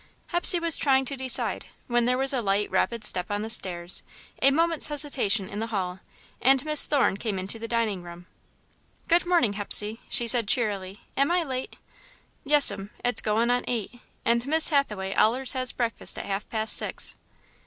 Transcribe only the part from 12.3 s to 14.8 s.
"Yes'm. It's goin' on eight, and Miss